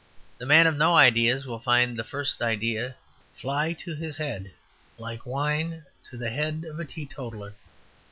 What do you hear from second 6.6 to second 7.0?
of a